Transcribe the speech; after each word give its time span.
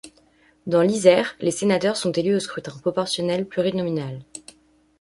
Dans 0.65 0.81
l'Isère, 0.81 1.35
les 1.41 1.51
sénateurs 1.51 1.95
sont 1.95 2.11
élus 2.13 2.33
au 2.37 2.39
scrutin 2.39 2.71
proportionnel 2.79 3.45
plurinominal. 3.45 4.23